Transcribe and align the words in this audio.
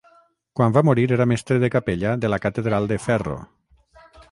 Quan 0.59 0.71
va 0.77 0.81
morir 0.89 1.03
era 1.17 1.27
mestre 1.33 1.59
de 1.65 1.69
capella 1.77 2.15
de 2.25 2.33
la 2.35 2.41
catedral 2.47 2.91
de 2.95 3.01
Ferro. 3.07 3.39